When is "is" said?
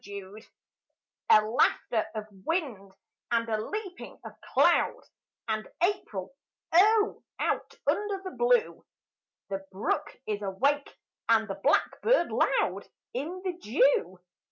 10.25-10.41